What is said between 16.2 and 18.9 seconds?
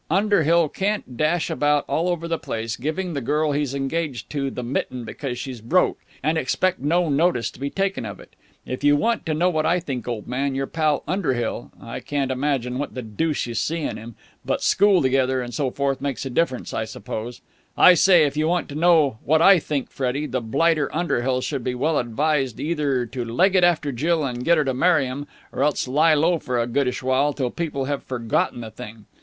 a difference, I suppose I say, if you want to